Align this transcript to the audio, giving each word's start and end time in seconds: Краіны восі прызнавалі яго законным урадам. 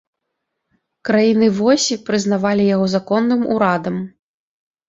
Краіны 1.09 1.49
восі 1.59 1.97
прызнавалі 2.07 2.65
яго 2.75 2.89
законным 2.97 3.41
урадам. 3.57 3.95